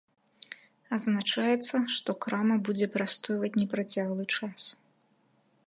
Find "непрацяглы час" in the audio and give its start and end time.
3.61-4.61